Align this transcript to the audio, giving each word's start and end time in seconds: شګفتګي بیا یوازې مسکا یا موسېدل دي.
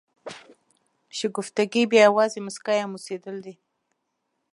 شګفتګي 1.17 1.83
بیا 1.91 2.01
یوازې 2.07 2.39
مسکا 2.47 2.73
یا 2.79 2.85
موسېدل 2.93 3.37
دي. 3.45 3.53